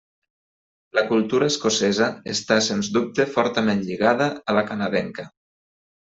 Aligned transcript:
La 0.99 1.03
cultura 1.09 1.49
escocesa 1.53 2.07
està 2.33 2.57
sens 2.69 2.89
dubte 2.95 3.27
fortament 3.35 3.83
lligada 3.91 4.31
a 4.55 4.61
la 4.61 4.65
canadenca. 4.71 5.27